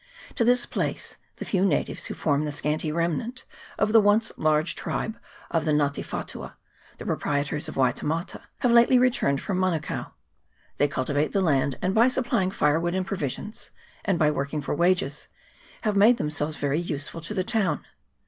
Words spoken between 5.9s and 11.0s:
te whatua, the proprietors of Waitemata, have lately returned from Manukao; they